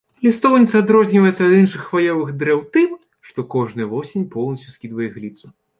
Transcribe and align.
Лістоўніца 0.27 0.79
адрозніваецца 0.83 1.41
ад 1.49 1.53
іншых 1.59 1.85
хваёвых 1.91 2.33
дрэў 2.41 2.65
тым, 2.79 2.99
што 3.29 3.39
кожную 3.57 3.87
восень 3.97 4.29
поўнасцю 4.35 4.69
скідвае 4.79 5.07
ігліцу. 5.13 5.45